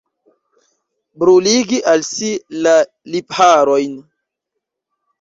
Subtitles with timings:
[1.23, 2.31] Bruligi al si
[2.65, 2.75] la
[3.15, 3.97] lipharojn.